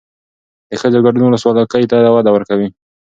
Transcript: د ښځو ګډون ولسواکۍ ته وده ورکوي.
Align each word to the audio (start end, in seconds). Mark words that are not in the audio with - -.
د 0.69 0.71
ښځو 0.81 0.99
ګډون 1.05 1.23
ولسواکۍ 1.27 1.83
ته 1.91 1.97
وده 2.15 2.31
ورکوي. 2.33 2.69